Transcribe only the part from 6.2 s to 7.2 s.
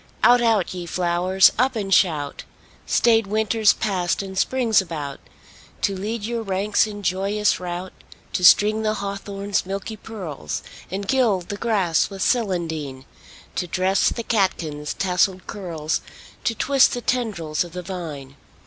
your ranks in